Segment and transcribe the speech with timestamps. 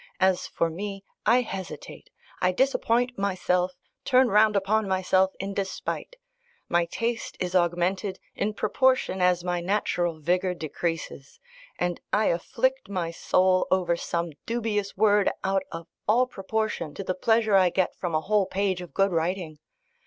[0.19, 2.09] As for me, I hesitate,
[2.41, 3.73] I disappoint myself,
[4.03, 6.15] turn round upon myself in despite:
[6.67, 11.39] my taste is augmented in proportion as my natural vigour decreases,
[11.77, 17.13] and I afflict my soul over some dubious word out of all proportion to the
[17.13, 19.59] pleasure I get from a whole page of good writing.